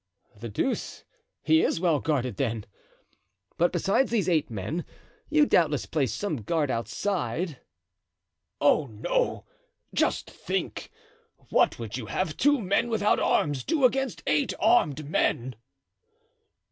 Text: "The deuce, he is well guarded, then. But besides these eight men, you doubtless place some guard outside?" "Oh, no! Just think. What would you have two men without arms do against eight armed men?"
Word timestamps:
"The 0.35 0.49
deuce, 0.49 1.03
he 1.43 1.61
is 1.61 1.79
well 1.79 1.99
guarded, 1.99 2.37
then. 2.37 2.65
But 3.59 3.71
besides 3.71 4.09
these 4.09 4.27
eight 4.27 4.49
men, 4.49 4.83
you 5.29 5.45
doubtless 5.45 5.85
place 5.85 6.11
some 6.11 6.37
guard 6.37 6.71
outside?" 6.71 7.59
"Oh, 8.59 8.87
no! 8.87 9.45
Just 9.93 10.27
think. 10.31 10.89
What 11.49 11.77
would 11.77 11.97
you 11.97 12.07
have 12.07 12.35
two 12.35 12.59
men 12.59 12.89
without 12.89 13.19
arms 13.19 13.63
do 13.63 13.85
against 13.85 14.23
eight 14.25 14.53
armed 14.59 15.07
men?" 15.07 15.53